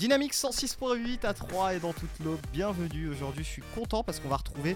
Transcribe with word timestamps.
Dynamique 0.00 0.32
106.8 0.32 1.26
à 1.26 1.34
3 1.34 1.74
et 1.74 1.78
dans 1.78 1.92
toute 1.92 2.08
l'aube, 2.24 2.40
bienvenue. 2.54 3.10
Aujourd'hui, 3.10 3.44
je 3.44 3.50
suis 3.50 3.62
content 3.74 4.02
parce 4.02 4.18
qu'on 4.18 4.30
va 4.30 4.38
retrouver 4.38 4.74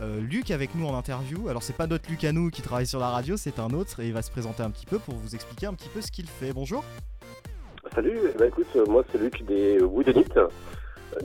euh, 0.00 0.20
Luc 0.20 0.52
avec 0.52 0.76
nous 0.76 0.86
en 0.86 0.96
interview. 0.96 1.48
Alors, 1.48 1.64
c'est 1.64 1.74
pas 1.74 1.88
notre 1.88 2.08
Luc 2.08 2.22
à 2.22 2.30
nous 2.30 2.50
qui 2.50 2.62
travaille 2.62 2.86
sur 2.86 3.00
la 3.00 3.10
radio, 3.10 3.36
c'est 3.36 3.58
un 3.58 3.70
autre 3.70 3.98
et 3.98 4.06
il 4.06 4.12
va 4.12 4.22
se 4.22 4.30
présenter 4.30 4.62
un 4.62 4.70
petit 4.70 4.86
peu 4.86 5.00
pour 5.00 5.14
vous 5.14 5.34
expliquer 5.34 5.66
un 5.66 5.74
petit 5.74 5.88
peu 5.88 6.00
ce 6.00 6.12
qu'il 6.12 6.28
fait. 6.28 6.52
Bonjour. 6.52 6.84
Salut, 7.92 8.20
bah 8.38 8.46
écoute, 8.46 8.68
moi 8.86 9.04
c'est 9.10 9.18
Luc 9.18 9.44
des 9.44 9.80
Woodenit. 9.80 10.24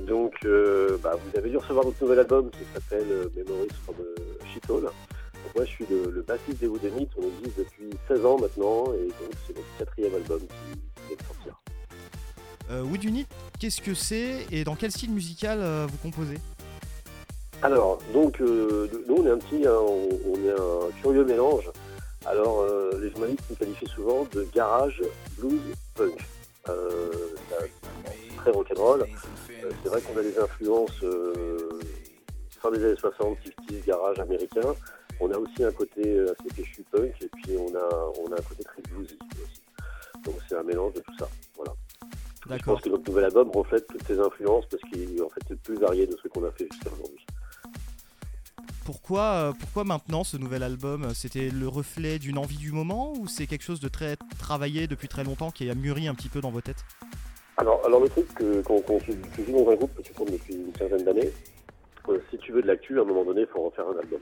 Donc, 0.08 0.34
euh, 0.44 0.98
bah, 1.04 1.12
vous 1.14 1.38
avez 1.38 1.52
dû 1.52 1.58
recevoir 1.58 1.86
notre 1.86 2.02
nouvel 2.02 2.18
album 2.18 2.50
qui 2.50 2.66
s'appelle 2.74 3.06
euh, 3.12 3.30
Memories 3.36 3.68
from 3.84 3.96
Shithole. 4.52 4.86
Donc, 4.86 5.56
moi 5.56 5.66
je 5.66 5.70
suis 5.70 5.86
le, 5.88 6.24
bassiste 6.24 6.62
des 6.62 6.68
Woodenit, 6.68 7.10
on 7.16 7.28
existe 7.28 7.60
depuis 7.60 7.92
16 8.08 8.26
ans 8.26 8.40
maintenant 8.40 8.86
et 8.96 9.06
donc 9.06 9.34
c'est 9.46 9.56
notre 9.56 9.78
quatrième 9.78 10.16
album 10.16 10.40
qui 10.40 10.80
vient 11.10 11.16
de 11.16 11.24
sortir. 11.28 11.55
Euh, 12.72 12.82
Wood 12.82 13.04
Unit, 13.04 13.28
qu'est-ce 13.60 13.82
que 13.82 13.94
c'est 13.94 14.48
et 14.52 14.64
dans 14.64 14.76
quel 14.76 14.92
style 14.92 15.12
musical 15.12 15.60
euh, 15.62 15.86
vous 15.90 15.98
composez? 15.98 16.38
Alors, 17.62 18.00
donc, 18.14 18.42
euh, 18.42 18.90
nous, 19.08 19.18
on 19.18 19.28
est 19.28 19.30
un 19.30 19.38
petit, 19.38 19.66
hein, 19.68 19.78
on, 19.78 20.36
est 20.44 20.52
un 20.52 20.92
curieux 21.02 21.26
mélange. 21.26 21.70
Alors, 22.26 22.66
les 23.00 23.12
journalistes 23.12 23.44
nous 23.50 23.56
qualifient 23.56 23.88
souvent 23.88 24.26
de 24.34 24.48
garage, 24.54 25.02
blues, 25.38 25.62
punk. 25.94 26.18
très 28.38 28.52
rock'n'roll. 28.52 29.06
c'est 29.48 29.90
vrai 29.90 30.02
qu'on 30.02 30.18
a 30.18 30.24
des 30.24 30.38
influences 30.40 31.06
fin 32.60 32.72
des 32.72 32.84
années 32.84 32.96
60, 32.98 33.38
50 33.70 33.86
garage 33.86 34.20
américain. 34.20 34.74
On 35.20 35.32
a 35.32 35.38
aussi 35.38 35.64
un 35.64 35.72
côté 35.72 36.20
assez 36.20 36.56
péchu 36.56 36.84
punk 36.92 37.14
et 37.22 37.30
puis 37.44 37.58
on 37.58 37.76
a, 37.76 38.12
on 38.20 38.32
a 38.32 38.40
un 38.40 38.44
côté 38.44 38.64
très 38.64 38.82
bluesy 38.82 39.18
aussi. 39.44 39.62
Donc 40.24 40.36
c'est 40.50 40.56
un 40.56 40.64
mélange 40.64 40.94
de 40.94 41.02
tout 41.02 41.18
ça. 41.20 41.30
Je 42.50 42.64
pense 42.64 42.82
que 42.82 42.90
notre 42.90 43.10
nouvel 43.10 43.26
album 43.26 43.50
reflète 43.52 43.88
toutes 43.88 44.06
ces 44.06 44.20
influences 44.20 44.66
parce 44.68 44.82
qu'il 44.84 45.18
est 45.18 45.22
en 45.22 45.30
fait 45.30 45.56
plus 45.64 45.76
varié 45.78 46.06
de 46.06 46.16
ce 46.22 46.28
qu'on 46.28 46.44
a 46.46 46.52
fait 46.52 46.68
jusqu'à 46.72 46.92
aujourd'hui. 46.92 47.26
Pourquoi, 48.86 49.22
euh, 49.22 49.54
pourquoi 49.60 49.84
maintenant 49.84 50.24
ce 50.24 50.38
nouvel 50.38 50.62
album 50.62 51.10
C'était 51.16 51.50
le 51.50 51.68
reflet 51.68 52.20
d'une 52.20 52.38
envie 52.38 52.58
du 52.58 52.72
moment 52.72 53.14
ou 53.18 53.28
c'est 53.28 53.48
quelque 53.48 53.64
chose 53.64 53.80
de 53.80 53.88
très 53.88 54.16
travaillé 54.38 54.86
depuis 54.86 55.08
très 55.08 55.24
longtemps 55.24 55.50
qui 55.50 55.68
a 55.72 55.74
mûri 55.74 56.08
un 56.08 56.14
petit 56.14 56.30
peu 56.30 56.40
dans 56.40 56.52
vos 56.52 56.62
têtes? 56.62 56.86
Alors, 57.58 57.84
alors 57.84 58.00
le 58.00 58.10
truc 58.10 58.28
qu'on 58.64 58.82
qu 58.82 59.16
qu 59.36 59.52
dans 59.52 59.72
un 59.72 59.76
groupe 59.76 59.96
que 59.96 60.04
tu 60.04 60.14
tournes 60.14 60.30
depuis 60.30 60.54
une 60.54 60.72
quinzaine 60.72 61.04
d'années, 61.04 61.32
euh, 62.10 62.20
si 62.30 62.38
tu 62.38 62.52
veux 62.52 62.62
de 62.62 62.68
l'actu, 62.68 63.00
à 63.00 63.02
un 63.02 63.06
moment 63.06 63.26
donné, 63.26 63.42
il 63.42 63.48
faut 63.48 63.64
refaire 63.64 63.88
un 63.88 63.98
album. 63.98 64.20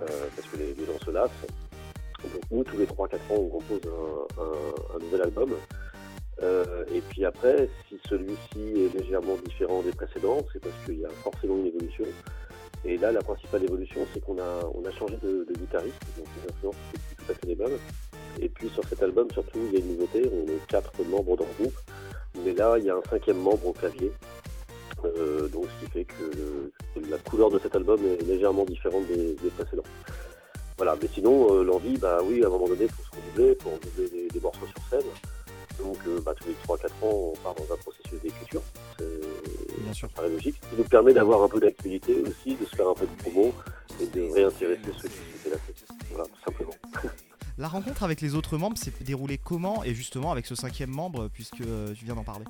Euh, 0.00 0.06
parce 0.36 0.46
que 0.46 0.58
les, 0.58 0.86
gens 0.86 0.98
se 1.04 1.10
lassent. 1.10 1.30
Donc 2.22 2.42
nous, 2.52 2.62
tous 2.62 2.76
les 2.76 2.86
3-4 2.86 3.16
ans, 3.16 3.18
on 3.30 3.48
compose 3.48 3.80
un, 3.86 4.96
un 4.96 4.98
nouvel 5.00 5.22
album. 5.22 5.50
Euh, 6.42 6.84
et 6.94 7.00
puis 7.00 7.24
après, 7.24 7.68
si 7.88 7.98
celui-ci 8.08 8.84
est 8.84 8.98
légèrement 8.98 9.36
différent 9.44 9.82
des 9.82 9.90
précédents, 9.90 10.38
c'est 10.52 10.60
parce 10.60 10.74
qu'il 10.84 11.00
y 11.00 11.04
a 11.04 11.10
forcément 11.22 11.56
une 11.56 11.66
évolution. 11.66 12.04
Et 12.84 12.96
là, 12.96 13.10
la 13.10 13.20
principale 13.20 13.64
évolution, 13.64 14.06
c'est 14.12 14.20
qu'on 14.20 14.38
a, 14.38 14.90
changé 14.92 15.16
de, 15.22 15.44
guitariste, 15.58 16.00
donc 16.16 16.26
les 16.36 16.52
influences 16.52 16.76
sont 16.92 17.24
tout 17.24 17.32
à 17.32 17.34
fait 17.34 17.46
les 17.46 17.56
mêmes. 17.56 17.78
Et 18.40 18.48
puis 18.48 18.68
sur 18.68 18.84
cet 18.84 19.02
album, 19.02 19.28
surtout, 19.32 19.58
il 19.66 19.72
y 19.72 19.76
a 19.76 19.84
une 19.84 19.96
nouveauté, 19.96 20.30
on 20.32 20.48
est 20.48 20.66
quatre 20.68 20.92
membres 21.04 21.36
dans 21.36 21.44
le 21.44 21.64
groupe, 21.64 21.80
mais 22.44 22.52
là, 22.52 22.76
il 22.78 22.84
y 22.84 22.90
a 22.90 22.94
un 22.94 23.02
cinquième 23.10 23.38
membre 23.38 23.66
au 23.66 23.72
clavier. 23.72 24.12
Euh, 25.04 25.48
donc 25.48 25.66
ce 25.66 25.84
qui 25.84 25.92
fait 25.92 26.04
que, 26.04 26.70
la 27.08 27.18
couleur 27.18 27.50
de 27.50 27.58
cet 27.58 27.74
album 27.76 28.00
est 28.04 28.22
légèrement 28.24 28.64
différente 28.64 29.06
des, 29.06 29.34
précédents. 29.56 29.82
Voilà, 30.76 30.96
mais 31.00 31.08
sinon, 31.12 31.52
euh, 31.52 31.64
l'envie, 31.64 31.96
bah 31.96 32.18
oui, 32.24 32.44
à 32.44 32.46
un 32.46 32.50
moment 32.50 32.68
donné, 32.68 32.86
faut 32.86 33.02
se 33.02 33.20
renouveler, 33.20 33.54
pour 33.56 33.72
renouveler 33.72 34.28
des 34.28 34.40
morceaux 34.40 34.66
sur 34.66 34.88
scène. 34.88 35.10
Donc 35.78 35.96
euh, 36.06 36.20
bah, 36.20 36.34
tous 36.36 36.48
les 36.48 36.54
3-4 36.66 36.86
ans, 37.02 37.32
on 37.32 37.32
part 37.42 37.54
dans 37.54 37.74
un 37.74 37.76
processus 37.76 38.20
d'écriture. 38.22 38.62
Bien 38.98 39.92
sûr. 39.92 40.08
Ça 40.14 40.26
logique. 40.26 40.56
Ce 40.62 40.68
qui 40.70 40.76
nous 40.76 40.88
permet 40.88 41.14
d'avoir 41.14 41.42
un 41.42 41.48
peu 41.48 41.60
d'activité 41.60 42.20
aussi, 42.22 42.56
de 42.56 42.64
se 42.64 42.76
faire 42.76 42.88
un 42.88 42.94
peu 42.94 43.06
de 43.06 43.22
promo 43.22 43.52
et 44.00 44.06
de 44.06 44.32
réintéresser 44.32 44.80
ceux 45.00 45.08
qui 45.08 45.18
étaient 45.40 45.50
là. 45.50 45.56
Voilà, 46.10 46.24
tout 46.24 46.44
simplement. 46.44 46.74
La 47.58 47.66
rencontre 47.66 48.04
avec 48.04 48.20
les 48.20 48.36
autres 48.36 48.56
membres 48.56 48.78
s'est 48.78 48.92
déroulée 49.00 49.36
comment 49.36 49.82
et 49.82 49.92
justement 49.92 50.30
avec 50.30 50.46
ce 50.46 50.54
cinquième 50.54 50.90
membre 50.90 51.28
puisque 51.28 51.60
euh, 51.60 51.92
tu 51.92 52.04
viens 52.04 52.14
d'en 52.14 52.22
parler? 52.22 52.44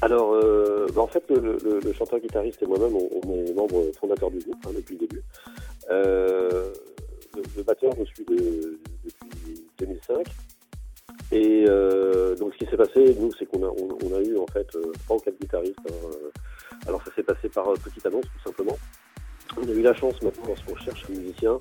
Alors, 0.00 0.32
euh, 0.32 0.88
bah, 0.92 1.02
en 1.02 1.06
fait, 1.06 1.22
le, 1.30 1.92
chanteur 1.92 2.18
guitariste 2.18 2.60
et 2.62 2.66
moi-même, 2.66 2.96
on, 2.96 3.34
est 3.34 3.52
membres 3.52 3.84
fondateurs 4.00 4.32
du 4.32 4.40
groupe 4.40 4.56
hein, 4.66 4.70
depuis 4.74 4.94
le 4.94 5.06
début. 5.06 5.22
le, 5.88 7.62
batteur, 7.62 7.92
je 7.96 8.04
suis 8.04 8.24
depuis 8.24 9.64
2005. 9.78 10.26
Et 11.32 11.64
euh, 11.66 12.36
donc 12.36 12.52
ce 12.52 12.58
qui 12.58 12.70
s'est 12.70 12.76
passé, 12.76 13.16
nous, 13.18 13.30
c'est 13.38 13.46
qu'on 13.46 13.62
a, 13.64 14.20
eu 14.20 14.36
en 14.36 14.46
fait 14.48 14.68
euh, 14.76 14.92
trois 15.04 15.16
ou 15.16 15.20
quatre 15.20 15.38
guitaristes. 15.40 15.78
Hein. 15.88 16.30
Alors 16.86 17.02
ça 17.04 17.14
s'est 17.14 17.22
passé 17.22 17.48
par 17.48 17.68
euh, 17.68 17.74
petite 17.82 18.04
annonce 18.04 18.24
tout 18.24 18.50
simplement. 18.50 18.76
On 19.56 19.66
a 19.66 19.72
eu 19.72 19.80
la 19.80 19.94
chance 19.94 20.20
maintenant 20.22 20.44
lorsqu'on 20.48 20.76
cherche 20.76 21.06
un 21.08 21.14
musicien, 21.14 21.58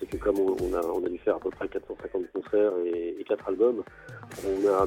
c'est 0.00 0.06
que 0.06 0.16
comme 0.16 0.38
on, 0.38 1.04
a, 1.04 1.08
dû 1.10 1.18
faire 1.18 1.36
à 1.36 1.40
peu 1.40 1.50
près 1.50 1.68
450 1.68 2.32
concerts 2.32 2.72
et, 2.86 3.16
et 3.20 3.24
4 3.24 3.48
albums, 3.48 3.82
on 4.46 4.68
a 4.68 4.86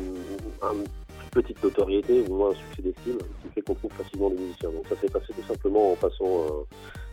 une 0.74 0.84
petite 1.32 1.64
notoriété, 1.64 2.24
ou 2.28 2.36
moins 2.36 2.50
un 2.50 2.56
succès 2.56 2.82
d'estime, 2.82 3.18
qui 3.18 3.50
fait 3.54 3.62
qu'on 3.62 3.76
trouve 3.76 3.92
facilement 3.92 4.30
des 4.32 4.38
musiciens. 4.38 4.72
Donc 4.72 4.88
ça 4.88 4.96
s'est 4.96 5.10
passé 5.10 5.34
tout 5.36 5.48
simplement 5.48 5.92
en 5.92 5.96
passant 5.96 6.66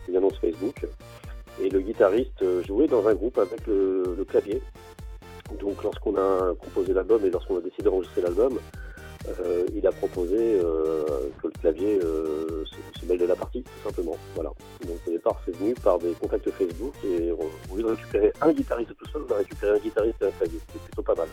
une 0.07 0.17
annonce 0.17 0.37
Facebook. 0.39 0.85
Et 1.61 1.69
le 1.69 1.81
guitariste 1.81 2.43
jouait 2.65 2.87
dans 2.87 3.07
un 3.07 3.13
groupe 3.13 3.37
avec 3.37 3.65
le 3.67 4.25
clavier. 4.27 4.61
Donc 5.59 5.83
lorsqu'on 5.83 6.15
a 6.15 6.53
composé 6.55 6.93
l'album 6.93 7.25
et 7.25 7.29
lorsqu'on 7.29 7.57
a 7.57 7.61
décidé 7.61 7.83
d'enregistrer 7.83 8.21
l'album, 8.21 8.59
euh, 9.27 9.65
il 9.73 9.85
a 9.87 9.91
proposé 9.91 10.37
euh, 10.37 11.29
que 11.41 11.47
le 11.47 11.53
clavier 11.53 11.99
euh, 12.03 12.65
se, 12.99 13.05
mêle 13.05 13.19
de 13.19 13.25
la 13.25 13.35
partie, 13.35 13.63
tout 13.63 13.89
simplement. 13.89 14.17
Voilà. 14.35 14.49
Donc 14.85 14.97
au 15.07 15.11
départ, 15.11 15.41
c'est 15.45 15.55
venu 15.55 15.73
par 15.73 15.99
des 15.99 16.11
contacts 16.13 16.49
Facebook 16.51 16.93
et 17.05 17.31
au 17.31 17.75
lieu 17.75 17.83
de 17.83 17.89
récupérer 17.89 18.33
un 18.41 18.51
guitariste 18.51 18.95
tout 18.97 19.09
seul, 19.11 19.23
on 19.29 19.33
a 19.33 19.37
récupéré 19.37 19.77
un 19.77 19.79
guitariste 19.79 20.21
et 20.21 20.25
un 20.25 20.31
clavier. 20.31 20.59
C'est 20.71 20.81
plutôt 20.81 21.03
pas 21.03 21.15
mal. 21.15 21.27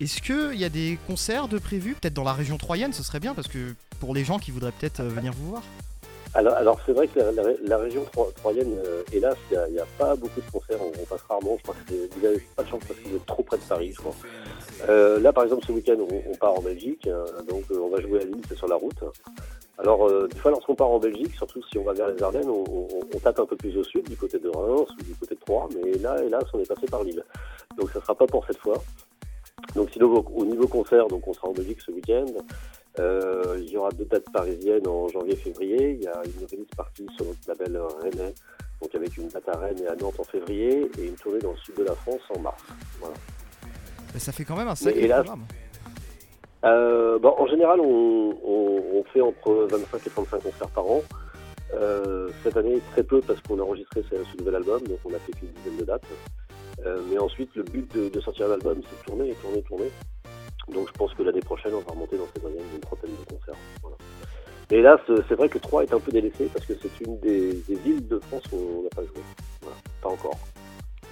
Est-ce 0.00 0.22
qu'il 0.22 0.58
y 0.58 0.64
a 0.64 0.70
des 0.70 0.98
concerts 1.06 1.48
de 1.48 1.58
prévus, 1.58 1.94
peut-être 1.94 2.14
dans 2.14 2.24
la 2.24 2.32
région 2.32 2.56
troyenne, 2.56 2.92
ce 2.92 3.02
serait 3.02 3.20
bien, 3.20 3.34
parce 3.34 3.48
que 3.48 3.74
pour 3.98 4.14
les 4.14 4.24
gens 4.24 4.38
qui 4.38 4.50
voudraient 4.50 4.72
peut-être 4.72 5.02
venir 5.02 5.32
vous 5.34 5.50
voir? 5.50 5.62
Alors, 6.34 6.54
alors 6.54 6.80
c'est 6.86 6.92
vrai 6.92 7.08
que 7.08 7.18
la, 7.18 7.76
région 7.78 8.04
troyenne, 8.36 8.72
euh, 8.86 9.02
hélas, 9.12 9.36
il 9.50 9.72
n'y 9.72 9.80
a, 9.80 9.86
pas 9.98 10.14
beaucoup 10.14 10.40
de 10.40 10.50
concerts. 10.50 10.78
On, 10.80 11.04
passe 11.04 11.22
rarement. 11.22 11.56
Je 11.58 11.62
crois 11.64 11.74
que 11.88 11.92
vous 11.92 12.22
n'avez 12.22 12.40
pas 12.54 12.62
de 12.62 12.68
chance 12.68 12.82
parce 12.86 13.00
que 13.00 13.08
vous 13.08 13.18
trop 13.26 13.42
près 13.42 13.56
de 13.56 13.62
Paris, 13.62 13.92
je 13.92 13.98
crois. 13.98 14.14
Euh, 14.88 15.18
là, 15.18 15.32
par 15.32 15.44
exemple, 15.44 15.64
ce 15.66 15.72
week-end, 15.72 15.96
on, 15.98 16.36
part 16.36 16.54
en 16.54 16.62
Belgique. 16.62 17.08
Hein, 17.08 17.24
donc, 17.48 17.64
euh, 17.72 17.80
on 17.80 17.88
va 17.88 18.00
jouer 18.00 18.20
à 18.20 18.24
Lille, 18.24 18.42
c'est 18.48 18.56
sur 18.56 18.68
la 18.68 18.76
route. 18.76 19.02
Alors, 19.78 20.08
des 20.28 20.36
fois, 20.36 20.52
lorsqu'on 20.52 20.74
part 20.74 20.90
en 20.90 20.98
Belgique, 20.98 21.34
surtout 21.34 21.62
si 21.64 21.78
on 21.78 21.84
va 21.84 21.94
vers 21.94 22.08
les 22.08 22.22
Ardennes, 22.22 22.50
on, 22.50 22.86
tape 23.18 23.40
un 23.40 23.46
peu 23.46 23.56
plus 23.56 23.76
au 23.76 23.82
sud, 23.82 24.08
du 24.08 24.16
côté 24.16 24.38
de 24.38 24.48
Reims 24.48 24.88
ou 24.98 25.02
du 25.02 25.14
côté 25.14 25.34
de 25.34 25.40
Troyes. 25.40 25.68
Mais 25.74 25.98
là, 25.98 26.22
hélas, 26.22 26.44
on 26.52 26.60
est 26.60 26.68
passé 26.68 26.86
par 26.86 27.02
Lille. 27.02 27.24
Donc, 27.76 27.90
ça 27.90 27.98
ne 27.98 28.04
sera 28.04 28.14
pas 28.14 28.26
pour 28.26 28.46
cette 28.46 28.58
fois. 28.58 28.80
Donc, 29.74 29.88
sinon, 29.90 30.24
au 30.36 30.44
niveau 30.44 30.68
concert, 30.68 31.08
donc 31.08 31.26
on 31.26 31.32
sera 31.32 31.48
en 31.48 31.52
Belgique 31.52 31.80
ce 31.80 31.90
week-end. 31.90 32.26
Euh, 32.98 33.56
il 33.60 33.70
y 33.70 33.76
aura 33.76 33.90
deux 33.90 34.04
dates 34.04 34.30
parisiennes 34.32 34.86
en 34.86 35.08
janvier-février. 35.08 35.92
Il 35.92 36.02
y 36.02 36.08
a 36.08 36.22
une 36.24 36.46
release 36.46 36.74
partie 36.76 37.06
sur 37.16 37.26
notre 37.26 37.40
label 37.46 37.80
Rennes, 38.02 38.32
donc 38.82 38.94
avec 38.94 39.16
une 39.16 39.28
date 39.28 39.48
à 39.48 39.56
Rennes 39.58 39.80
et 39.82 39.86
à 39.86 39.94
Nantes 39.94 40.18
en 40.18 40.24
février, 40.24 40.90
et 40.98 41.06
une 41.06 41.14
tournée 41.14 41.38
dans 41.38 41.52
le 41.52 41.56
sud 41.58 41.76
de 41.76 41.84
la 41.84 41.94
France 41.94 42.20
en 42.34 42.40
mars. 42.40 42.62
Voilà. 42.98 43.14
ça 44.18 44.32
fait 44.32 44.44
quand 44.44 44.56
même 44.56 44.68
un 44.68 44.74
sacré 44.74 45.08
programme. 45.08 45.44
Euh, 46.64 47.18
bon, 47.18 47.34
en 47.38 47.46
général, 47.46 47.80
on, 47.80 48.36
on, 48.44 49.04
fait 49.12 49.20
entre 49.22 49.66
25 49.70 50.06
et 50.06 50.10
35 50.10 50.42
concerts 50.42 50.68
par 50.68 50.86
an. 50.86 51.02
Euh, 51.74 52.28
cette 52.42 52.56
année, 52.56 52.80
très 52.92 53.02
peu 53.02 53.20
parce 53.20 53.40
qu'on 53.40 53.58
a 53.58 53.62
enregistré 53.62 54.02
ce, 54.10 54.36
nouvel 54.38 54.56
album, 54.56 54.82
donc 54.82 54.98
on 55.04 55.14
a 55.14 55.18
fait 55.18 55.32
qu'une 55.32 55.48
dizaine 55.48 55.78
de 55.78 55.84
dates. 55.84 56.04
Mais 57.10 57.18
ensuite, 57.18 57.54
le 57.54 57.62
but 57.62 57.94
de, 57.94 58.08
de 58.08 58.20
sortir 58.20 58.48
l'album, 58.48 58.80
c'est 58.88 58.98
de 58.98 59.04
tourner, 59.04 59.34
tourner, 59.42 59.62
tourner. 59.62 59.90
Donc 60.72 60.88
je 60.88 60.92
pense 60.92 61.12
que 61.14 61.22
l'année 61.22 61.40
prochaine, 61.40 61.72
on 61.74 61.80
va 61.80 61.92
remonter 61.92 62.16
dans 62.16 62.26
cette 62.32 62.42
moyenne 62.42 62.64
d'une 62.70 62.80
trentaine 62.80 63.10
de 63.10 63.34
concerts. 63.34 63.56
Et 64.72 64.82
là, 64.82 65.00
c'est 65.06 65.34
vrai 65.34 65.48
que 65.48 65.58
Troyes 65.58 65.82
est 65.82 65.92
un 65.92 65.98
peu 65.98 66.12
délaissé 66.12 66.48
parce 66.52 66.64
que 66.64 66.74
c'est 66.80 67.04
une 67.04 67.18
des, 67.18 67.60
villes 67.68 68.06
de 68.06 68.20
France 68.20 68.44
où 68.52 68.56
on 68.56 68.82
n'a 68.84 68.88
pas 68.90 69.02
joué. 69.02 69.22
pas 70.00 70.08
encore. 70.08 70.38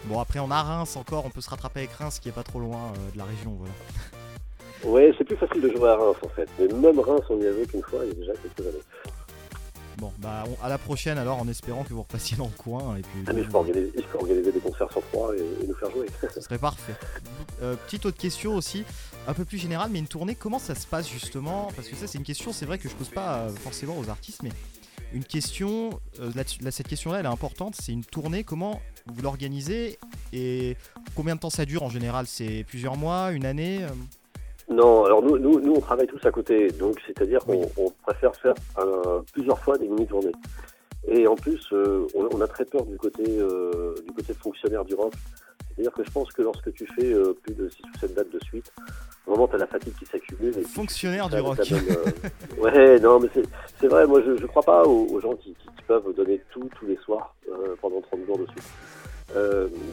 Bon, 0.05 0.21
après, 0.21 0.39
on 0.39 0.51
a 0.51 0.63
Reims 0.63 0.97
encore, 0.97 1.27
on 1.27 1.31
peut 1.31 1.41
se 1.41 1.51
rattraper 1.51 1.81
avec 1.81 1.91
Reims 1.93 2.21
qui 2.21 2.29
est 2.29 2.33
pas 2.33 2.45
trop 2.45 2.61
loin 2.61 2.93
euh, 2.95 3.13
de 3.13 3.19
la 3.19 3.25
région. 3.25 3.57
Voilà. 3.59 3.75
Ouais, 4.85 5.13
c'est 5.19 5.25
plus 5.25 5.35
facile 5.35 5.61
de 5.61 5.71
jouer 5.71 5.89
à 5.89 5.97
Reims 5.97 6.17
en 6.23 6.29
fait. 6.29 6.49
Mais 6.57 6.69
même 6.69 7.01
Reims, 7.01 7.25
on 7.31 7.41
y 7.41 7.47
a 7.49 7.53
joué 7.53 7.67
qu'une 7.67 7.83
fois 7.83 7.99
il 8.05 8.11
y 8.11 8.13
a 8.13 8.15
déjà 8.15 8.33
quelques 8.35 8.69
années. 8.69 8.85
Bon, 9.97 10.13
bah 10.19 10.45
à 10.63 10.69
la 10.69 10.79
prochaine 10.79 11.19
alors 11.19 11.41
en 11.41 11.49
espérant 11.49 11.83
que 11.83 11.93
vous 11.93 12.03
repassiez 12.03 12.37
dans 12.37 12.45
le 12.45 12.57
coin. 12.57 12.97
Et 12.97 13.03
puis, 13.03 13.25
ah, 13.27 13.33
mais 13.33 13.43
je 13.43 13.49
peux, 13.49 13.57
organiser, 13.57 14.53
des 14.53 14.61
concerts 14.61 14.91
sur 14.93 15.03
trois 15.11 15.35
et, 15.35 15.67
nous 15.67 15.75
faire 15.75 15.91
jouer. 15.91 16.07
Ce 16.33 16.41
serait 16.41 16.59
parfait. 16.59 16.95
Euh, 17.61 17.75
petite 17.75 18.07
autre 18.07 18.17
question 18.17 18.55
aussi, 18.55 18.85
un 19.27 19.35
peu 19.35 19.45
plus 19.45 19.59
générale, 19.59 19.91
mais 19.93 19.99
une 19.99 20.07
tournée, 20.07 20.35
comment 20.35 20.59
ça 20.59 20.75
se 20.75 20.87
passe 20.87 21.09
justement? 21.09 21.69
Parce 21.77 21.89
que 21.89 21.97
ça, 21.97 22.07
c'est 22.07 22.19
une 22.19 22.25
question, 22.25 22.53
c'est 22.53 22.67
vrai 22.67 22.79
que 22.79 22.89
je 22.89 22.95
pose 22.95 23.09
pas 23.09 23.39
euh, 23.39 23.49
forcément 23.51 23.99
aux 23.99 24.09
artistes, 24.09 24.43
mais 24.43 24.51
une 25.13 25.25
question, 25.25 25.91
euh, 26.21 26.31
là, 26.35 26.71
cette 26.71 26.89
question-là, 26.89 27.21
elle 27.21 27.27
est 27.27 27.29
importante. 27.29 27.75
C'est 27.81 27.93
une 27.93 28.05
tournée, 28.05 28.45
comment 28.45 28.81
vous 29.07 29.23
l'organisez 29.23 29.99
et 30.33 30.77
combien 31.15 31.35
de 31.35 31.41
temps 31.41 31.51
ça 31.51 31.65
dure 31.65 31.83
en 31.83 31.91
général? 31.91 32.27
C'est 32.27 32.65
plusieurs 32.69 32.97
mois, 32.97 33.33
une 33.33 33.47
année 33.47 33.81
Non, 34.71 35.05
alors 35.05 35.23
nous, 35.23 35.39
nous, 35.39 35.61
nous, 35.61 35.75
on 35.75 35.81
travaille 35.81 36.07
tous 36.07 36.25
à 36.27 36.31
côté, 36.31 36.69
donc 36.69 37.01
c'est-à-dire 37.07 37.45
qu'on 37.45 37.71
on 37.77 37.91
préfère 38.03 38.35
faire 38.37 38.55
plusieurs 39.33 39.59
fois 39.59 39.79
des 39.79 39.89
mini-tournées. 39.89 40.33
Et 41.07 41.27
en 41.27 41.37
plus, 41.37 41.61
euh, 41.73 42.07
on, 42.15 42.41
a 42.41 42.47
très 42.47 42.65
peur 42.65 42.85
du 42.85 42.97
côté, 42.97 43.25
euh, 43.27 43.95
du 44.07 44.13
côté 44.13 44.35
fonctionnaire 44.35 44.85
du 44.85 44.95
rock. 44.95 45.15
C'est-à-dire 45.79 45.93
que 45.93 46.03
je 46.03 46.11
pense 46.11 46.33
que 46.33 46.43
lorsque 46.43 46.73
tu 46.73 46.89
fais 46.89 47.13
euh, 47.13 47.33
plus 47.41 47.55
de 47.55 47.69
6 47.69 47.83
ou 47.83 47.99
7 48.01 48.15
dates 48.15 48.33
de 48.33 48.41
suite, 48.43 48.73
vraiment, 49.25 49.47
tu 49.47 49.55
as 49.55 49.59
la 49.59 49.69
fatigue 49.69 49.95
qui 49.97 50.07
s'accumule. 50.07 50.53
Fonctionnaire 50.67 51.29
du 51.29 51.39
rock. 51.39 51.57
ouais, 52.59 52.99
non, 52.99 53.21
mais 53.21 53.29
c'est 53.81 53.87
vrai, 53.87 54.05
moi 54.05 54.21
je 54.27 54.33
ne 54.33 54.47
crois 54.49 54.65
pas 54.65 54.83
aux, 54.83 55.21
gens 55.21 55.37
qui, 55.37 55.51
qui, 55.55 55.83
peuvent 55.87 56.13
donner 56.17 56.43
tout 56.51 56.69
tous 56.77 56.87
les 56.87 56.97
soirs 56.97 57.33
pendant 57.81 58.01
30 58.01 58.27
jours 58.27 58.39
de 58.39 58.47
suite. 58.47 58.65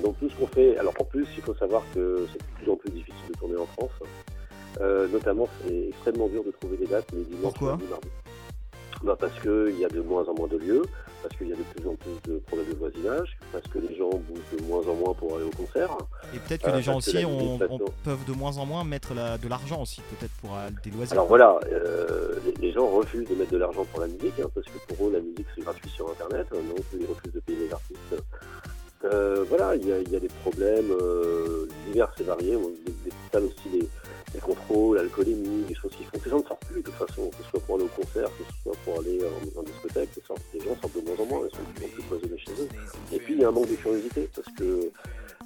donc 0.03 0.19
tout 0.19 0.27
ce 0.27 0.35
qu'on 0.37 0.47
fait, 0.47 0.75
alors 0.79 0.93
en 0.99 1.03
plus, 1.03 1.27
il 1.37 1.43
faut 1.43 1.53
savoir 1.53 1.83
que 1.93 2.25
c'est 2.31 2.39
de 2.39 2.63
plus 2.63 2.71
en 2.71 2.75
plus 2.77 2.89
difficile 2.89 3.27
de 3.31 3.37
tourner 3.37 3.57
en 3.57 3.67
France. 3.67 3.91
notamment, 5.11 5.47
c'est 5.61 5.89
extrêmement 5.89 6.29
dur 6.29 6.43
de 6.43 6.49
trouver 6.49 6.77
des 6.77 6.87
dates 6.87 7.11
les 7.13 7.25
dimanches 7.25 7.53
Pourquoi? 7.53 7.77
Bah 9.03 9.15
Parce 9.19 9.37
qu'il 9.39 9.77
y 9.79 9.85
a 9.85 9.89
de 9.89 10.01
moins 10.01 10.25
en 10.27 10.33
moins 10.33 10.47
de 10.47 10.57
lieux, 10.57 10.83
parce 11.21 11.35
qu'il 11.37 11.49
y 11.49 11.53
a 11.53 11.55
de 11.55 11.63
plus 11.63 11.87
en 11.87 11.95
plus 11.95 12.31
de 12.31 12.39
problèmes 12.39 12.69
de 12.69 12.75
voisinage, 12.75 13.37
parce 13.51 13.67
que 13.67 13.79
les 13.79 13.95
gens 13.95 14.09
bougent 14.09 14.59
de 14.59 14.63
moins 14.65 14.81
en 14.87 14.95
moins 14.95 15.13
pour 15.13 15.35
aller 15.35 15.45
au 15.45 15.51
concert. 15.51 15.89
Et 16.33 16.39
peut-être 16.39 16.63
que 16.63 16.75
les 16.75 16.81
gens 16.81 16.97
aussi 16.97 17.17
peuvent 18.03 18.25
de 18.25 18.33
moins 18.33 18.57
en 18.57 18.65
moins 18.65 18.83
mettre 18.83 19.13
de 19.13 19.47
l'argent 19.47 19.81
aussi, 19.81 20.01
peut-être 20.01 20.33
pour 20.41 20.57
des 20.83 20.91
loisirs. 20.91 21.13
Alors 21.13 21.27
voilà, 21.27 21.59
euh, 21.71 22.35
les, 22.61 22.71
gens 22.71 22.87
refusent 22.87 23.27
de 23.27 23.35
mettre 23.35 23.51
de 23.51 23.57
l'argent 23.57 23.85
pour 23.85 24.01
la 24.01 24.07
musique, 24.07 24.39
hein, 24.39 24.49
parce 24.53 24.67
que 24.67 24.93
pour 24.93 25.07
eux 25.07 25.13
la 25.13 25.19
musique 25.19 25.47
c'est 25.55 25.61
gratuit 25.61 25.89
sur 25.89 26.09
Internet, 26.09 26.47
hein, 26.51 26.57
donc 26.69 26.85
ils 26.93 27.05
refusent 27.05 27.33
de 27.33 27.39
payer 27.39 27.67
les 27.67 27.73
artistes. 27.73 28.23
Euh, 29.03 29.45
voilà, 29.49 29.75
il 29.75 29.87
y, 29.87 30.15
a 30.15 30.19
des 30.19 30.31
problèmes 30.43 30.91
euh, 30.91 31.67
divers 31.85 32.11
et 32.19 32.23
variés, 32.23 32.57
des, 32.85 33.39
des 33.39 33.45
aussi 33.45 33.69
les 33.71 33.87
les 34.35 34.41
contrôles, 34.41 34.97
l'alcoolémie, 34.97 35.65
les 35.67 35.75
choses 35.75 35.91
qui 35.95 36.03
font 36.03 36.19
que 36.19 36.25
les 36.25 36.31
gens 36.31 36.39
ne 36.39 36.43
sortent 36.43 36.65
plus 36.65 36.81
de 36.81 36.85
toute 36.85 36.95
façon, 36.95 37.29
que 37.29 37.43
ce 37.43 37.49
soit 37.49 37.59
pour 37.61 37.75
aller 37.75 37.85
au 37.85 38.01
concert, 38.01 38.29
que 38.37 38.43
ce 38.43 38.61
soit 38.63 38.77
pour 38.83 38.99
aller 38.99 39.19
en, 39.57 39.63
discothèque, 39.63 40.09
les 40.53 40.59
gens 40.59 40.75
sortent 40.81 40.95
de 40.95 41.01
moins 41.01 41.17
en 41.19 41.25
moins, 41.25 41.47
ils 41.51 41.55
sont 41.55 41.63
plus 41.73 41.87
plus 41.87 42.03
cloisonnés 42.03 42.37
chez 42.37 42.51
eux. 42.51 42.69
Et 43.13 43.19
puis 43.19 43.33
il 43.33 43.39
y 43.39 43.43
a 43.43 43.47
un 43.47 43.51
manque 43.51 43.69
de 43.69 43.75
curiosité, 43.75 44.29
parce 44.35 44.47
que 44.57 44.91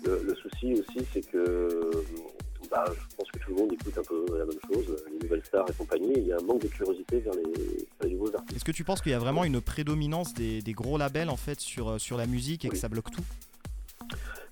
le, 0.03 0.35
souci 0.35 0.73
aussi 0.73 1.05
c'est 1.13 1.29
que 1.29 1.89
bah, 2.71 2.85
je 2.87 3.15
pense 3.15 3.31
que 3.31 3.39
tout 3.39 3.51
le 3.51 3.55
monde 3.55 3.73
écoute 3.73 3.97
un 3.97 4.03
peu 4.03 4.25
la 4.37 4.45
même 4.45 4.59
chose, 4.71 4.95
les 5.11 5.19
nouvelles 5.19 5.45
stars 5.45 5.69
et 5.69 5.73
compagnie, 5.73 6.13
il 6.15 6.27
y 6.27 6.31
a 6.31 6.37
un 6.37 6.45
manque 6.45 6.61
de 6.61 6.67
curiosité 6.67 7.19
vers 7.19 7.33
les, 7.33 8.09
nouveaux 8.09 8.33
artistes. 8.33 8.55
Est-ce 8.55 8.65
que 8.65 8.71
tu 8.71 8.83
penses 8.83 9.01
qu'il 9.01 9.11
y 9.11 9.15
a 9.15 9.19
vraiment 9.19 9.43
une 9.43 9.61
prédominance 9.61 10.33
des, 10.33 10.61
des, 10.61 10.73
gros 10.73 10.97
labels 10.97 11.29
en 11.29 11.37
fait 11.37 11.59
sur, 11.59 11.99
sur 11.99 12.17
la 12.17 12.25
musique 12.25 12.65
et 12.65 12.69
que 12.69 12.77
ça 12.77 12.89
bloque 12.89 13.11
tout? 13.11 13.23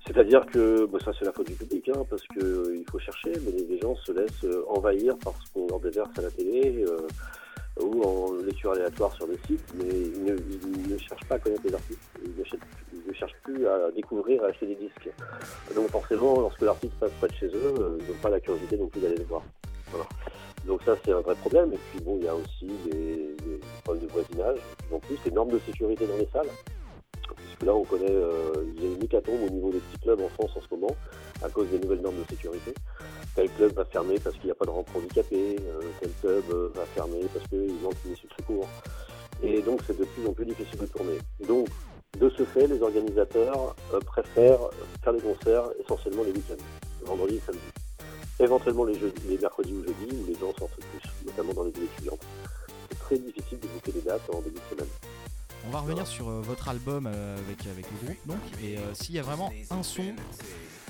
C'est-à-dire 0.07 0.45
que 0.45 0.86
bah, 0.86 1.00
ça 1.04 1.12
c'est 1.18 1.25
la 1.25 1.33
faute 1.33 1.48
du 1.48 1.54
public, 1.54 1.89
hein, 1.89 2.04
parce 2.09 2.24
qu'il 2.30 2.44
euh, 2.44 2.83
faut 2.89 3.00
chercher, 3.00 3.33
mais 3.45 3.51
les 3.51 3.80
gens 3.80 3.95
se 3.95 4.13
laissent 4.13 4.45
euh, 4.45 4.63
envahir 4.69 5.18
par 5.18 5.33
ce 5.44 5.51
qu'on 5.51 5.68
leur 5.68 5.80
déverse 5.81 6.09
à 6.18 6.21
la 6.21 6.31
télé 6.31 6.86
euh, 6.88 7.07
ou 7.81 8.01
en 8.04 8.33
lecture 8.42 8.71
aléatoire 8.71 9.13
sur 9.15 9.27
des 9.27 9.38
sites, 9.45 9.74
mais 9.75 9.89
ils 9.89 10.24
ne, 10.24 10.98
cherchent 10.98 11.27
pas 11.27 11.36
à 11.36 11.39
connaître 11.39 11.62
les 11.65 11.74
artistes, 11.74 12.00
ils 12.24 12.31
ne, 12.39 13.13
cherchent 13.13 13.36
plus 13.44 13.68
à 13.68 13.92
découvrir, 13.92 14.44
à 14.44 14.48
acheter 14.48 14.68
des 14.68 14.75
disques. 14.75 15.09
Donc 15.75 15.89
forcément, 15.89 16.39
lorsque 16.39 16.62
l'artiste 16.62 16.94
passe 17.00 17.12
près 17.19 17.27
de 17.27 17.33
chez 17.33 17.48
eux, 17.48 17.98
ils 18.00 18.07
n'ont 18.07 18.19
pas 18.21 18.30
la 18.30 18.39
curiosité 18.39 18.77
non 18.77 18.88
plus 18.88 19.01
d'aller 19.01 19.18
le 19.18 19.25
voir. 19.25 19.44
Donc 20.65 20.81
ça 20.83 20.95
c'est 21.03 21.12
un 21.12 21.21
vrai 21.21 21.36
problème, 21.36 21.74
et 21.74 21.80
puis 21.92 22.00
bon, 22.03 22.18
il 22.19 22.25
y 22.25 22.27
a 22.27 22.36
aussi 22.36 22.68
des, 22.86 23.36
des 23.45 23.60
problèmes 23.83 24.06
de 24.06 24.12
voisinage, 24.12 24.60
en 24.92 25.00
plus 25.00 25.18
des 25.24 25.31
normes 25.31 25.51
de 25.51 25.60
sécurité 25.60 26.07
dans 26.07 26.18
les 26.18 26.27
salles 26.33 26.50
puisque 27.38 27.63
là 27.63 27.74
on 27.74 27.84
connaît, 27.84 28.12
euh, 28.12 28.54
il 28.75 28.84
y 28.84 28.88
a 28.88 28.95
une 28.95 29.04
hécatombe 29.04 29.42
au 29.45 29.50
niveau 29.50 29.72
des 29.72 29.80
petits 29.80 30.00
clubs 30.00 30.22
en 30.22 30.30
France 30.30 30.51
en 30.56 30.62
ce 30.62 30.75
moment, 30.75 30.95
à 31.44 31.50
cause 31.50 31.68
des 31.69 31.80
nouvelles 31.80 32.01
normes 32.01 32.18
de 32.18 32.30
sécurité. 32.30 32.74
Tel 33.36 33.50
club 33.51 33.74
va 33.74 33.86
fermer 33.86 34.19
parce 34.19 34.36
qu'il 34.36 34.45
n'y 34.45 34.51
a 34.51 34.56
pas 34.56 34.66
de 34.66 34.72
rampe 34.72 34.89
handicapé, 34.95 35.57
euh, 35.60 35.81
tel 36.00 36.12
club 36.22 36.44
euh, 36.51 36.69
va 36.75 36.86
fermer 36.86 37.22
parce 37.34 37.48
qu'il 37.48 37.74
manque 37.81 37.95
une 38.06 38.13
issue 38.13 38.28
de 38.28 38.34
secours. 38.34 38.68
Et 39.44 39.62
donc 39.62 39.81
c'est 39.86 39.98
de 39.98 40.06
plus 40.06 40.28
en 40.28 40.34
plus 40.34 40.45
difficile 40.45 40.80
de 40.80 40.86
tourner. 40.86 41.18
Donc 41.48 41.68
de 42.19 42.30
ce 42.30 42.44
fait, 42.44 42.66
les 42.68 42.81
organisateurs 42.81 43.75
préfèrent 44.06 44.69
faire 45.04 45.13
des 45.13 45.22
concerts 45.22 45.69
essentiellement 45.80 46.24
les 46.24 46.31
week-ends, 46.31 46.63
vendredi 47.06 47.36
et 47.36 47.42
samedi. 47.45 47.62
Éventuellement 48.39 48.86
les, 48.86 48.98
les 49.28 49.38
mercredis 49.38 49.74
ou 49.74 49.81
jeudis 49.84 50.16
où 50.16 50.25
les 50.25 50.34
gens 50.34 50.54
sortent 50.57 50.80
plus, 50.80 51.25
notamment 51.25 51.54
dans 51.54 51.63
les 51.63 51.72
villes 51.72 51.89
étudiantes. 51.94 52.25
C'est 52.89 53.00
très 53.00 53.18
difficile 53.18 53.60
de 53.60 53.68
boucler 53.68 53.94
des 53.94 54.01
dates 54.01 54.30
en 54.34 54.42
début 54.42 54.60
de 54.60 54.75
semaine. 54.75 54.87
On 55.68 55.69
va 55.69 55.80
revenir 55.81 56.08
sur 56.08 56.30
euh, 56.30 56.40
votre 56.40 56.69
album 56.69 57.08
euh, 57.08 57.38
avec, 57.46 57.68
avec 57.68 57.86
le 57.92 58.06
groupe 58.06 58.25
donc 58.25 58.38
et 58.64 58.78
euh, 58.78 58.94
s'il 58.94 59.16
y 59.16 59.19
a 59.19 59.22
vraiment 59.22 59.52
un 59.69 59.84
son 59.84 60.16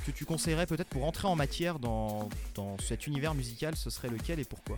que 0.05 0.11
tu 0.11 0.23
conseillerais 0.23 0.67
peut-être 0.67 0.89
pour 0.89 1.03
entrer 1.05 1.27
en 1.27 1.35
matière 1.35 1.79
dans, 1.79 2.29
cet 2.79 3.07
univers 3.07 3.33
musical, 3.33 3.75
ce 3.75 3.89
serait 3.89 4.09
lequel 4.09 4.39
et 4.39 4.45
pourquoi? 4.45 4.77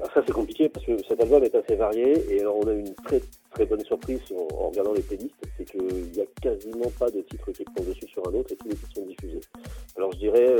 Ah, 0.00 0.04
ça 0.12 0.22
c'est 0.26 0.32
compliqué 0.32 0.68
parce 0.68 0.84
que 0.84 0.92
cet 1.08 1.18
album 1.22 1.44
est 1.44 1.54
assez 1.54 1.76
varié 1.76 2.34
et 2.34 2.46
on 2.46 2.68
a 2.68 2.72
une 2.74 2.94
très 2.94 3.64
bonne 3.64 3.82
surprise 3.86 4.20
en, 4.32 4.68
regardant 4.68 4.92
les 4.92 5.02
playlists, 5.02 5.34
c'est 5.56 5.64
qu'il 5.64 6.10
n'y 6.12 6.20
a 6.20 6.26
quasiment 6.42 6.90
pas 6.98 7.10
de 7.10 7.22
titres 7.22 7.52
qui 7.52 7.64
tombent 7.64 7.86
dessus 7.86 8.06
sur 8.08 8.28
un 8.28 8.34
autre 8.34 8.52
et 8.52 8.56
tous 8.56 8.68
les 8.68 8.76
titres 8.76 8.94
sont 8.94 9.06
diffusés. 9.06 9.40
Alors 9.96 10.12
je 10.12 10.18
dirais, 10.18 10.56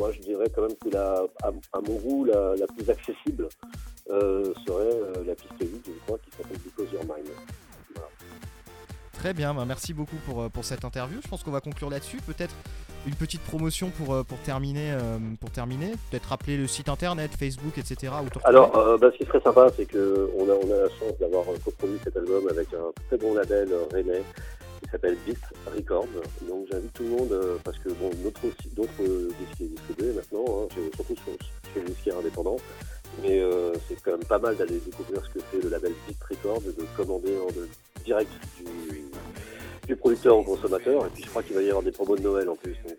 moi 0.00 0.10
je 0.10 0.18
dirais 0.18 0.46
quand 0.52 0.62
même 0.62 0.76
que 0.82 0.88
la, 0.88 1.24
à, 1.44 1.80
mon 1.86 1.94
goût 1.94 2.24
la, 2.24 2.66
plus 2.76 2.90
accessible 2.90 3.48
serait 4.08 5.24
la 5.24 5.34
piste 5.36 5.69
Très 9.20 9.34
bien, 9.34 9.52
bah, 9.52 9.64
merci 9.66 9.92
beaucoup 9.92 10.16
pour, 10.24 10.40
euh, 10.40 10.48
pour 10.48 10.64
cette 10.64 10.82
interview. 10.82 11.18
Je 11.22 11.28
pense 11.28 11.42
qu'on 11.42 11.50
va 11.50 11.60
conclure 11.60 11.90
là-dessus. 11.90 12.16
Peut-être 12.26 12.54
une 13.06 13.14
petite 13.14 13.42
promotion 13.42 13.90
pour, 13.90 14.24
pour 14.24 14.38
terminer. 14.38 14.96
pour 15.40 15.50
terminer. 15.50 15.92
Peut-être 16.10 16.26
rappeler 16.26 16.56
le 16.56 16.66
site 16.66 16.88
internet, 16.88 17.30
Facebook, 17.38 17.76
etc. 17.76 18.12
Alors, 18.44 18.98
bah, 18.98 19.10
ce 19.12 19.18
qui 19.18 19.24
serait 19.24 19.40
sympa, 19.40 19.68
c'est 19.76 19.84
qu'on 19.86 19.98
a, 19.98 20.52
on 20.52 20.70
a 20.72 20.76
la 20.84 20.88
chance 20.88 21.18
d'avoir 21.18 21.44
coproduit 21.64 21.98
cet 22.02 22.16
album 22.16 22.48
avec 22.48 22.68
un 22.74 22.92
très 23.08 23.18
bon 23.18 23.34
label 23.34 23.68
rennais 23.92 24.22
qui 24.82 24.90
s'appelle 24.90 25.16
Beat 25.26 25.38
Records. 25.74 26.06
Donc 26.48 26.66
j'invite 26.70 26.92
tout 26.92 27.04
le 27.04 27.10
monde, 27.10 27.34
parce 27.64 27.78
que 27.78 27.88
bon, 27.88 28.10
d'autres 28.74 29.02
disques 29.02 29.70
distribués 29.70 30.12
maintenant, 30.14 30.44
hein, 30.48 30.74
surtout 30.94 31.16
sur, 31.16 31.72
sur 31.72 31.82
les 31.82 31.90
disques 31.90 32.08
indépendants. 32.18 32.58
Mais 33.22 33.40
euh, 33.40 33.72
c'est 33.88 34.00
quand 34.02 34.12
même 34.12 34.24
pas 34.24 34.38
mal 34.38 34.56
d'aller 34.56 34.78
découvrir 34.78 35.22
ce 35.24 35.30
que 35.30 35.40
fait 35.40 35.62
le 35.62 35.68
label 35.68 35.92
Beat 36.06 36.22
Record, 36.22 36.60
de 36.62 36.86
commander 36.96 37.36
en 37.38 37.48
direct 38.04 38.30
du, 38.56 38.99
producteur 39.96 40.36
au 40.36 40.42
consommateur. 40.42 41.06
Et 41.06 41.10
puis 41.10 41.24
je 41.24 41.28
crois 41.28 41.42
qu'il 41.42 41.54
va 41.54 41.62
y 41.62 41.68
avoir 41.68 41.82
des 41.82 41.92
promos 41.92 42.16
de 42.16 42.22
Noël 42.22 42.48
en 42.48 42.56
plus. 42.56 42.76
Donc 42.84 42.96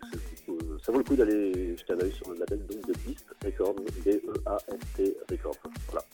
euh, 0.48 0.78
ça 0.84 0.92
vaut 0.92 0.98
le 0.98 1.04
coup 1.04 1.16
d'aller 1.16 1.76
jeter 1.76 1.92
un 1.92 2.00
œil 2.00 2.12
sur 2.12 2.30
le 2.30 2.38
label 2.38 2.66
de 2.66 2.92
Beast 3.04 3.26
Record, 3.44 3.74
B-E-A-S-T 4.04 5.16
Record. 5.30 5.56
Voilà. 5.90 6.04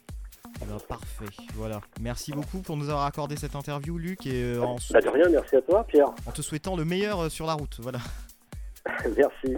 Ben, 0.60 0.76
parfait, 0.88 1.24
voilà. 1.54 1.80
Merci 2.00 2.32
beaucoup 2.32 2.60
pour 2.60 2.76
nous 2.76 2.88
avoir 2.88 3.04
accordé 3.04 3.36
cette 3.36 3.54
interview, 3.54 3.96
Luc. 3.96 4.26
Et 4.26 4.42
euh, 4.42 4.62
en... 4.62 4.76
Bah, 4.90 5.00
de 5.00 5.08
rien, 5.08 5.28
merci 5.28 5.56
à 5.56 5.62
toi, 5.62 5.84
Pierre. 5.84 6.08
En 6.26 6.32
te 6.32 6.42
souhaitant 6.42 6.76
le 6.76 6.84
meilleur 6.84 7.30
sur 7.30 7.46
la 7.46 7.54
route, 7.54 7.76
voilà. 7.80 8.00
merci. 9.16 9.56